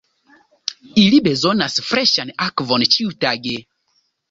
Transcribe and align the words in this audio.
Ili 1.01 1.19
bezonas 1.27 1.77
freŝan 1.91 2.33
akvon 2.49 2.89
ĉiutage. 2.97 3.57